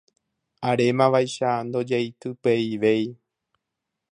[0.69, 3.07] arémavaicha ndojeitypeivéi